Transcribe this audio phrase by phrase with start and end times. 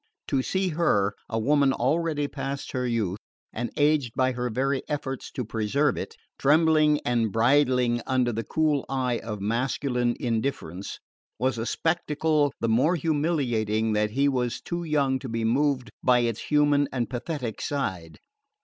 [0.29, 3.19] To see her, a woman already past her youth,
[3.53, 8.83] and aged by her very efforts to preserve it, trembling and bridling under the cool
[8.89, 10.99] eye of masculine indifference,
[11.37, 16.21] was a spectacle the more humiliating that he was too young to be moved by
[16.21, 18.17] its human and pathetic side.